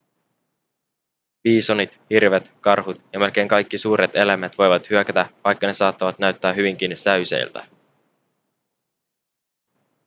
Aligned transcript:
biisonit 1.43 1.97
hirvet 2.09 2.51
karhut 2.61 3.05
ja 3.13 3.19
melkein 3.19 3.47
kaikki 3.47 3.77
suuret 3.77 4.15
eläimet 4.15 4.57
voivat 4.57 4.89
hyökätä 4.89 5.29
vaikka 5.43 5.67
ne 5.67 5.73
saattavat 5.73 6.19
näyttää 6.19 6.53
hyvinkin 6.53 6.97
säyseiltä 6.97 7.67